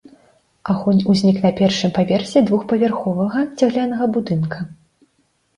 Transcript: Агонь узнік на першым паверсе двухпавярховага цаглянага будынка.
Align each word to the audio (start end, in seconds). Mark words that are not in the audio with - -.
Агонь 0.73 1.01
узнік 1.13 1.37
на 1.43 1.51
першым 1.59 1.93
паверсе 1.97 2.43
двухпавярховага 2.47 3.45
цаглянага 3.61 4.05
будынка. 4.17 4.59